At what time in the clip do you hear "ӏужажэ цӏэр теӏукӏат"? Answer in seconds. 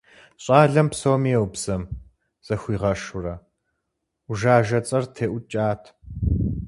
4.27-5.83